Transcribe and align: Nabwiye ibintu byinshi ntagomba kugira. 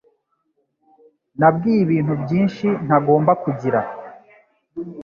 Nabwiye 1.39 1.79
ibintu 1.85 2.13
byinshi 2.23 2.67
ntagomba 2.85 3.31
kugira. 3.43 3.79